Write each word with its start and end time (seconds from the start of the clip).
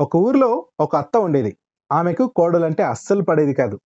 ఒక 0.00 0.16
ఊర్లో 0.16 0.66
ఒక 0.80 0.96
అత్త 0.96 1.16
ఉండేది. 1.16 1.56
ఆమెకు 1.92 2.26
కోడలంటే 2.36 2.82
అస్సలు 2.82 3.22
పడేది 3.22 3.54
కాదు. 3.54 3.80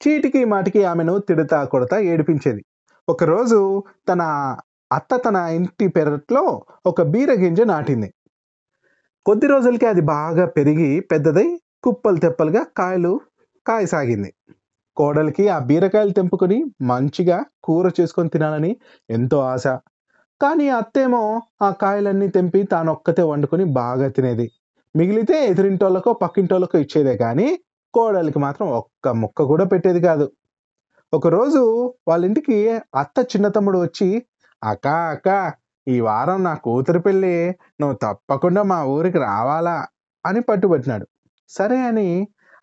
చీటికి 0.00 0.44
మాటికి 0.44 0.84
ఆమెను 0.84 1.18
తిడతా, 1.18 1.64
కొడతా 1.64 1.98
ఏడిపించేది. 1.98 2.64
ఒకరోజు 3.08 3.82
తన 4.08 4.22
అత్త 4.92 5.16
తన 5.16 5.36
ఇంటి 5.36 5.88
పెరట్లో 5.88 6.62
ఒక 6.86 7.02
బీర 7.02 7.32
గింజ 7.32 7.60
నాటింది. 7.60 8.14
కొద్ది 9.26 9.46
రోజులకే 9.46 9.86
అది 9.86 10.00
బాగా 10.00 10.46
పెరిగి 10.46 11.00
పెద్దదై 11.00 11.58
కుప్పలు 11.84 12.16
తెప్పలుగా 12.16 12.62
కాయలు 12.76 13.20
కాయసాగింది. 13.66 14.34
కోడలికి 14.96 15.48
ఆ 15.48 15.58
బీరకాయలు 15.58 16.10
తెంపుకొని 16.10 16.64
మంచిగా 16.82 17.44
కూర 17.64 17.90
చేసుకొని 18.00 18.28
తినాలని 18.28 18.76
ఎంతో 19.10 19.38
ఆశ. 19.40 19.66
కానీ 20.42 20.68
అత్తేమో 20.68 21.42
ఆ 21.62 21.70
కాయలన్నీ 21.70 22.28
తెంపి 22.28 22.62
తానొక్కతే 22.62 23.22
వండుకొని 23.22 23.64
బాగా 23.64 24.08
తినేది. 24.08 24.50
మిగిలితే 24.96 25.36
ఎదురింటోళ్ళకో, 25.50 26.10
పక్కింటోళ్ళకో 26.22 26.76
ఇచ్చేదే 26.78 27.14
కానీ 27.16 27.48
కోడలికి 27.94 28.38
మాత్రం 28.38 28.66
ఒక్క 28.80 29.08
ముక్క 29.22 29.42
కూడా 29.42 29.64
పెట్టేది 29.64 30.00
కాదు. 30.00 30.26
ఒకరోజు 31.12 31.60
వాళ్ళ 32.08 32.22
ఇంటికి 32.24 32.56
అత్త 32.94 33.18
చిన్న 33.32 33.46
తమ్ముడు 33.48 33.78
వచ్చి 33.78 34.08
అక్క 34.62 34.86
అక్కా 35.12 35.36
ఈ 35.86 35.96
వారం 36.00 36.38
నా 36.44 36.52
కూతురు 36.64 36.98
పెళ్ళి 36.98 37.34
నువ్వు 37.80 37.96
తప్పకుండా 38.04 38.62
మా 38.62 38.78
ఊరికి 38.94 39.18
రావాలా 39.18 39.76
అని 40.24 40.40
పట్టుబట్టినాడు. 40.40 41.06
సరే 41.50 41.78
అని 41.80 42.08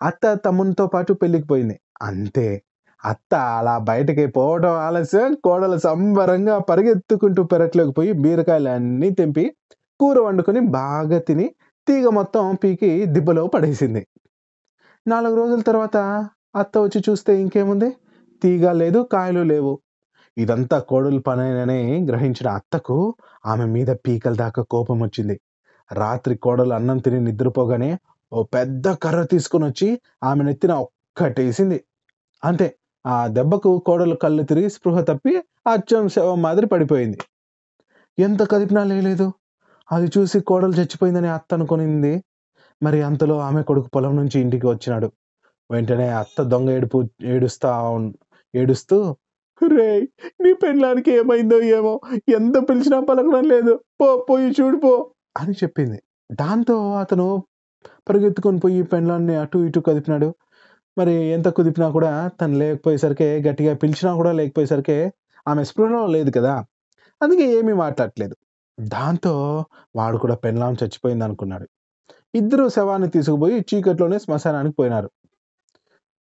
అత్త 0.02 0.34
తమ్మునితో 0.45 0.85
పాటు 0.88 1.12
పెళ్ళికి 1.13 1.48
పోయింది. 1.48 1.76
అంతే 2.02 2.48
అత్త 3.04 3.34
అలా 3.57 3.76
బయటకి 3.90 4.26
పోవడం 4.38 4.73
ఆలస్యం 4.88 5.31
కోడలు 5.45 5.77
సంబరంగా 5.77 6.55
పరిగెత్తుకుంటూ 6.70 7.41
పెరట్లోకి 7.43 7.91
పోయి 7.91 8.12
బీరకాయలు 8.23 8.70
అన్నీ 8.70 9.09
తెంపి 9.12 9.45
కూర 9.99 10.18
వండుకొని 10.20 10.62
బాగా 10.77 11.20
తిని 11.20 11.48
తీగ 11.87 12.09
మొత్తం 12.09 12.55
పీకి 12.55 13.05
దిబ్బలో 13.05 13.47
పడేసింది. 13.47 14.07
నాలుగు 15.07 15.35
రోజుల 15.35 15.61
తర్వాత 15.61 15.97
అత్త 16.55 16.77
వచ్చి 16.77 17.03
చూస్తే 17.09 17.41
ఇంకేముంది 17.41 17.90
తీగ 18.43 18.71
లేదు 18.71 18.99
కాయలు 19.12 19.43
లేవు. 19.43 19.79
ఇదంతా 20.37 20.79
కోడలు 20.79 21.20
పనేనని 21.20 22.05
గ్రహించిన 22.05 22.48
అత్తకు 22.48 23.15
ఆమె 23.45 23.65
మీద 23.65 23.87
పీకల 23.87 24.34
దాకా 24.34 24.63
కోపం 24.63 24.99
వచ్చింది. 25.01 25.41
రాత్రి 25.91 26.35
కోడలు 26.35 26.73
అన్నం 26.73 26.98
తిని 26.98 27.20
నిద్రపోగానే 27.20 27.97
ఓ 28.31 28.43
పెద్ద 28.43 28.87
కర్ర 28.93 29.23
తీసుకొని 29.23 29.65
వచ్చి 29.65 29.90
ఆమె 30.23 30.43
నెత్తిన 30.43 30.73
ఒక్కటేసింది. 30.73 31.84
అంతే 32.43 32.75
ఆ 33.05 33.27
దెబ్బకు 33.27 33.79
కోడలు 33.79 34.15
కళ్ళు 34.15 34.43
తిరిగి 34.43 34.70
స్పృహ 34.70 35.01
తప్పి 35.01 35.34
అచ్చం 35.68 36.07
శవం 36.07 36.41
మాదిరి 36.41 36.68
పడిపోయింది. 36.68 37.20
ఎంత 38.18 38.41
కదిపినా 38.51 38.84
లేదు 38.84 39.27
అది 39.91 40.07
చూసి 40.15 40.37
కోడలు 40.39 40.76
చచ్చిపోయిందని 40.79 41.29
అత్త 41.29 41.53
అనుకునింది. 41.53 42.13
మరి 42.81 42.99
అంతలో 43.01 43.35
ఆమె 43.39 43.62
కొడుకు 43.62 43.90
పొలం 43.95 44.13
నుంచి 44.15 44.37
ఇంటికి 44.40 44.67
వచ్చినాడు. 44.67 45.07
వెంటనే 45.70 46.07
అత్త 46.21 46.41
దొంగ 46.43 46.70
ఏడుపు 46.77 46.99
ఏడుస్తా 47.34 47.70
ఏడుస్తూ 48.53 48.98
రేయ్ 49.62 50.03
నీ 50.43 50.51
పెళ్ళానికి 50.53 51.12
ఏమైందో 51.12 51.57
ఏమో 51.77 51.93
ఎంత 52.37 52.55
పిలిచినా 52.70 52.98
పలకడం 53.09 53.43
లేదు 53.53 53.73
పో 53.99 54.07
పోయి 54.29 54.48
చూడు 54.59 54.77
పో 54.77 54.93
అని 55.41 55.53
చెప్పింది. 55.63 55.99
దాంతో 56.31 56.75
అతను 56.93 57.27
పరిగెత్తుకొని 58.09 58.59
పోయి 58.59 58.81
పెళ్ళాన్ని 58.84 59.35
అటు 59.35 59.57
ఇటు 59.68 59.79
కదిపినాడు. 59.79 60.29
మరి 60.97 61.13
ఎంత 61.35 61.47
కుదిపినా 61.57 61.87
కూడా 61.90 62.12
తను 62.41 62.55
లేకపోయేసరికి 62.62 63.27
గట్టిగా 63.47 63.73
పిలిచినా 63.84 64.12
కూడా 64.13 64.31
లేకపోయేసరికి 64.31 64.97
ఆమె 65.47 65.63
స్పృహలో 65.63 66.01
లేదు 66.07 66.31
కదా 66.38 66.53
అందుకే 67.22 67.45
ఏమీ 67.59 67.73
మాట్లాడలేదు 67.84 68.35
దాంతో 68.79 69.66
వాడు 69.96 70.18
కూడా 70.18 70.35
పెళ్ళాం 70.35 70.74
చచ్చిపోయింది 70.74 71.24
అనుకున్నాడు. 71.24 71.68
ఇద్దరు 72.35 72.69
శవాన్ని 72.69 73.09
తీసుకుపోయి 73.09 73.66
చీకట్లోనే 73.74 74.19
శ్మశానానికి 74.19 74.75
పోయినారు. 74.75 75.09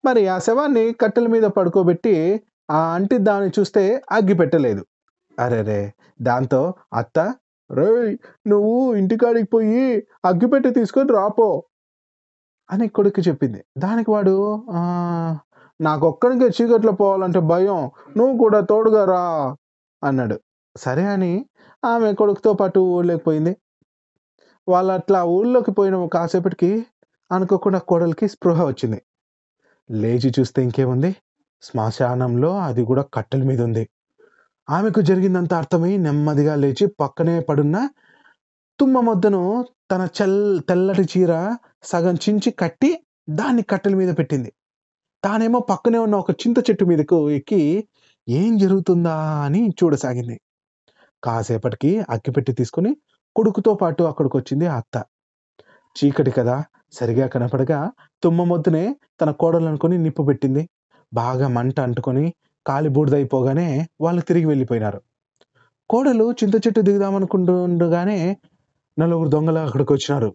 మరి 0.04 0.28
ఆ 0.28 0.38
శవాన్ని 0.38 0.92
కట్టెల 0.92 1.26
మీద 1.26 1.42
పడుకోబెట్టి 1.42 2.42
ఆ 2.70 2.94
అంటి 2.94 3.18
దాన్ని 3.18 3.50
చూస్తే 3.58 4.02
అగ్గి 4.10 4.34
పెట్టలేదు. 4.34 4.86
అరెరే 5.38 5.94
దాంతో 6.22 6.74
అత్త 6.92 7.34
రేయ్ 7.70 8.18
నువ్వు 8.46 8.94
ఇంటికాడికి 8.94 9.46
పోయి 9.46 10.06
అగ్గిపెట్టె 10.24 10.70
తీసుకొని 10.70 11.12
రాపో 11.12 11.64
అని 12.70 12.88
కొడుకు 12.88 13.20
చెప్పింది. 13.28 13.64
దానికి 13.78 14.10
వాడు 14.10 14.62
ఆ 14.70 14.80
నాకొక్కడికే 15.80 16.46
చీకట్లో 16.46 16.92
పోవాలంటే 16.92 17.40
భయం 17.40 17.90
నువ్వు 18.16 18.38
కూడా 18.38 18.60
తోడుగా 18.60 19.04
రా 19.04 19.22
అన్నాడు. 20.04 20.40
సరే 20.76 21.06
అని 21.06 21.46
ఆమె 21.84 22.12
కొడుకుతో 22.12 22.52
పాటు 22.52 22.80
ఊళ్ళోకి 22.80 23.24
పోయింది. 23.24 23.56
వాళ్ళు 24.68 24.92
అట్లా 24.92 25.24
ఊళ్ళోకి 25.24 25.70
పోయిన 25.70 26.06
కాసేపటికి 26.06 26.86
అనుకోకుండా 27.32 27.78
కోడలికి 27.78 28.28
స్పృహ 28.28 28.64
వచ్చింది. 28.64 29.02
లేచి 29.90 30.32
చూస్తే 30.40 30.62
ఇంకేముంది 30.62 31.16
శ్మశానంలో 31.62 32.58
అది 32.58 32.84
కూడా 32.84 33.02
కట్టెల 33.14 33.42
మీద 33.42 33.60
ఉంది. 33.62 33.88
ఆమెకు 34.70 35.00
జరిగిందంతా 35.00 35.58
అర్థమై 35.58 35.96
నెమ్మదిగా 35.96 36.54
లేచి 36.54 36.86
పక్కనే 37.00 37.40
పడున్న 37.40 37.88
తుమ్మ 38.80 39.00
మొద్దను 39.00 39.66
తన 39.90 40.08
చెల్ 40.22 40.62
తెల్లటి 40.68 41.02
చీర 41.02 41.56
సగం 41.82 42.14
చించి 42.14 42.50
కట్టి 42.50 43.04
దాన్ని 43.30 43.62
కట్టెల 43.62 43.94
మీద 43.94 44.18
పెట్టింది. 44.18 44.52
తానేమో 45.24 45.60
పక్కనే 45.60 45.98
ఉన్న 45.98 46.14
ఒక 46.14 46.30
చింత 46.30 46.58
చెట్టు 46.70 46.84
మీదకు 46.84 47.30
ఎక్కి 47.30 47.88
ఏం 48.28 48.58
జరుగుతుందా 48.58 49.42
అని 49.44 49.68
చూడసాగింది. 49.82 50.40
కాసేపటికి 51.24 51.90
అగ్గిపెట్టి 52.00 52.52
తీసుకుని 52.52 52.96
కొడుకుతో 53.36 53.74
పాటు 53.74 54.02
అక్కడికి 54.04 54.36
వచ్చింది 54.36 54.66
ఆ 54.66 54.76
అత్త. 54.76 54.96
చీకటి 55.96 56.30
కదా 56.30 56.56
సరిగా 56.92 57.26
కనపడగా 57.26 57.90
తుమ్మ 58.22 58.44
మొద్దునే 58.44 58.96
తన 59.20 59.30
కోడలు 59.30 59.66
అనుకుని 59.66 59.98
నిప్పు 59.98 60.22
పెట్టింది. 60.22 60.68
బాగా 61.14 61.48
మంట 61.48 61.80
అంటుకొని 61.80 62.34
కాలి 62.66 62.88
బూడిదైపోగానే 62.88 63.68
వాళ్ళు 64.00 64.22
తిరిగి 64.22 64.44
వెళ్ళిపోయినారు. 64.44 65.00
కోడలు 65.90 66.32
చింత 66.32 66.54
చెట్టు 66.56 66.80
దిగుదామనుకుంటుండగానే 66.80 68.18
నలుగురు 68.98 69.28
దొంగలు 69.28 69.58
అక్కడికి 69.58 69.92
వచ్చినారు. 69.92 70.30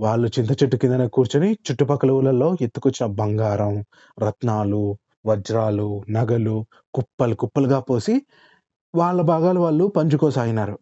వాళ్ళు 0.00 0.28
చింత 0.38 0.50
చెట్టు 0.62 0.76
కిందనే 0.76 1.08
కూర్చొని 1.08 1.50
చుట్టుపక్కల 1.52 2.10
ఊళ్ళల్లో 2.10 2.56
ఎత్తుకొచ్చిన 2.60 3.06
బంగారం, 3.12 3.74
రత్నాలు, 4.18 4.82
వజ్రాలు, 5.26 6.04
నగలు 6.10 6.56
కుప్పలు 6.94 7.34
కుప్పలుగా 7.34 7.80
పోసి 7.80 8.14
వాళ్ళ 8.94 9.20
భాగాలు 9.22 9.60
వాళ్ళు 9.60 9.84
పంచుకోసాగినారు. 9.96 10.76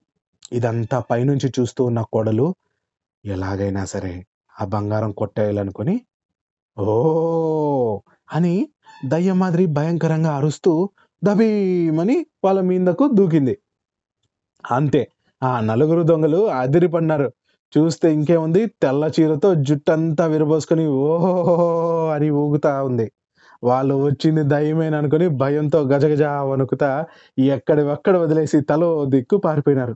ఇదంతా 0.53 0.99
పైనుంచి 1.11 1.49
చూస్తూ 1.57 1.85
ఉన్న 1.85 2.01
కోడలు 2.13 2.47
ఎలాగైనా 3.25 3.85
సరే 3.85 4.15
ఆ 4.55 4.65
బంగారం 4.65 5.13
కొట్టేయాలనుకొని 5.13 5.95
ఓ 6.77 8.01
అని 8.33 8.55
దయ్యం 9.05 9.39
మాదిరి 9.39 9.67
భయంకరంగా 9.79 10.33
అరుస్తూ 10.37 10.73
దబీమని 11.23 12.17
వాళ్ళ 12.45 12.61
మీదకు 12.61 13.05
దూకింది. 13.19 13.55
అంతే 14.65 15.03
ఆ 15.43 15.61
నలుగురు 15.61 16.03
దొంగలు 16.03 16.41
అదిరిపడినారు. 16.61 17.29
చూస్తే 17.73 18.07
ఇంకేముంది 18.13 18.67
తెల్ల 18.83 19.05
చీరతో 19.17 19.55
జుట్టంతా 19.69 20.27
విరబోసుకొని 20.27 20.85
ఓహో 20.87 21.33
అని 22.17 22.29
ఊగుతా 22.43 22.73
ఉంది. 22.83 23.07
వాళ్ళు 23.65 23.95
వచ్చింది 23.95 24.43
దయ్యమేననుకొని 24.45 25.27
భయంతో 25.29 25.79
గజగజ 25.83 26.23
వణుకుతా 26.51 26.91
ఎక్కడివక్కడ 27.39 28.17
వదిలేసి 28.17 28.61
తలో 28.61 29.05
దిక్కు 29.05 29.37
పారిపోయినారు. 29.37 29.95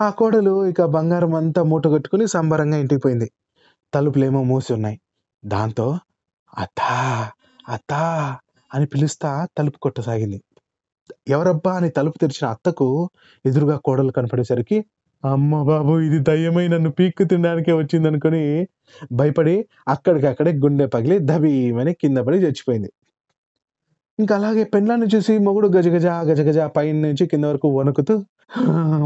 ఆ 0.00 0.10
కోడలు 0.10 0.66
ఇక 0.66 0.82
బంగారం 0.82 1.34
అంతా 1.34 1.62
మూటగట్టుకుని 1.62 2.26
సంబరంగా 2.28 2.78
ఇంటికి 2.78 3.00
పోయింది. 3.00 3.28
తలుపులేమో 3.94 4.42
మూసి 4.42 4.72
ఉన్నాయి. 4.72 4.98
దాంతో 5.42 5.86
అత్తా 6.52 6.90
అత్తా 7.68 8.00
అని 8.74 8.86
పిలుస్తా 8.86 9.30
తలుపు 9.58 9.78
కొట్టసాగింది. 9.78 10.38
ఎవరబ్బా 11.28 11.72
అని 11.72 11.90
తలుపు 11.90 12.18
తెరిచిన 12.18 12.46
అత్తకు 12.50 13.10
ఎదురుగా 13.46 13.76
కోడలు 13.84 14.12
కనపడేసరికి 14.12 14.78
అమ్మ 15.24 15.62
బాబు 15.62 15.92
ఇది 16.00 16.18
దయ్యమై 16.18 16.64
నన్ను 16.68 16.90
పీక్కు 16.90 17.24
తినడానికే 17.24 17.72
వచ్చింది 17.72 18.06
అనుకుని 18.08 18.40
భయపడి 19.12 19.54
అక్కడికక్కడే 19.88 20.52
గుండె 20.64 20.86
పగిలి 20.86 21.16
దబీమని 21.30 21.92
కింద 21.94 22.18
పడి 22.18 22.38
చచ్చిపోయింది. 22.38 22.90
ఇంకా 24.18 24.32
అలాగే 24.36 24.64
పెండ్లాన్ని 24.64 25.06
చూసి 25.14 25.38
మొగుడు 25.38 25.68
గజగజ 25.76 26.06
గజగజ 26.30 26.58
పైన 26.76 26.96
నుంచి 27.06 27.24
కింద 27.26 27.44
వరకు 27.44 27.68
వణుకుతూ 27.78 28.14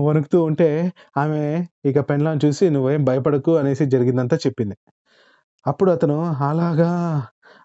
వణుకుతూ 0.06 0.38
ఉంటే 0.44 0.68
ఆమె 1.16 1.42
ఇక 1.84 1.98
పెండ్లాన్ని 2.10 2.42
చూసి 2.46 2.64
నువ్వేం 2.70 3.02
భయపడకు 3.04 3.52
అనేసి 3.56 3.86
జరిగిందంతా 3.86 4.36
చెప్పింది. 4.46 4.76
అప్పుడు 5.66 5.90
అతను 5.90 6.16
అలాగా 6.50 6.90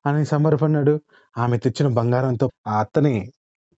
అని 0.06 0.22
సంబరపడినాడు. 0.26 0.96
ఆమె 1.36 1.58
తెచ్చిన 1.58 1.88
బంగారంతో 2.00 2.48
ఆ 2.68 2.76
అత్తని 2.84 3.16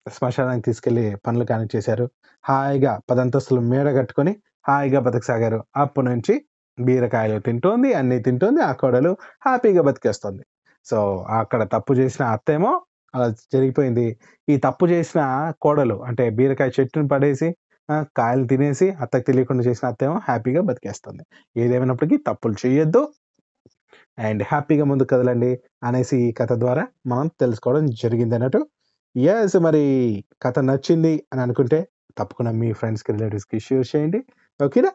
శ్మశానానికి 0.05 0.65
తీసుకెళ్ళి 0.65 1.05
పనులు 1.25 1.45
కానిచ్చేశారు. 1.51 2.05
హాయిగా 2.45 2.93
పదంతస్తులు 3.09 3.61
మేడ 3.71 3.87
కట్టుకొని 3.99 4.33
హాయిగా 4.65 4.99
బతకసాగారు. 5.01 5.59
అప్పటి 5.75 6.07
నుంచి 6.09 6.33
బీరకాయలు 6.77 7.37
తింటోంది, 7.41 7.89
అన్నీ 7.93 8.17
తింటోంది. 8.27 8.61
ఆ 8.63 8.71
కోడలు 8.81 9.11
హ్యాపీగా 9.45 9.81
బతికేస్తుంది. 9.87 10.43
సో 10.85 10.97
అక్కడ 11.39 11.61
తప్పు 11.73 11.93
చేసిన 11.99 12.23
అత్తేమో 12.35 12.71
అలా 13.13 13.27
జరిగిపోయింది. 13.53 14.05
ఈ 14.47 14.55
తప్పు 14.59 14.85
చేసిన 14.93 15.21
కోడలు 15.61 15.97
అంటే 16.07 16.23
బీరకాయ 16.37 16.71
చెట్టుని 16.77 17.09
పడేసి 17.09 17.49
కాయలు 18.17 18.45
తినేసి 18.47 18.87
అత్తకి 19.01 19.25
తెలియకుండా 19.25 19.63
చేసిన 19.63 19.85
అత్తేమో 19.91 20.15
హ్యాపీగా 20.27 20.61
బతికేస్తుంది. 20.69 21.23
ఏదేమైనప్పటికీ 21.55 22.17
తప్పులు 22.27 22.55
చేయొద్దు. 22.63 23.01
అండ్ 24.19 24.43
హ్యాపీగా 24.47 24.85
ముందుకు 24.85 25.09
కదలండి 25.13 25.51
అనేసి 25.83 26.17
ఈ 26.25 26.31
కథ 26.39 26.53
ద్వారా 26.59 26.83
మనం 27.07 27.27
తెలుసుకోవడం 27.41 27.85
జరిగింది 28.01 28.35
అన్నట్టు 28.35 28.61
ఎస్ 29.15 29.57
మరి 29.59 29.83
కథ 30.41 30.59
నచ్చింది 30.67 31.13
అని 31.33 31.41
అనుకుంటే 31.41 31.79
తప్పకుండా 32.17 32.51
మీ 32.61 32.69
ఫ్రెండ్స్‌కి, 32.73 33.11
రిలేటివ్స్‌కి 33.15 33.57
షేర్ 33.59 33.87
చేయండి. 33.91 34.19
Okay 34.63 34.93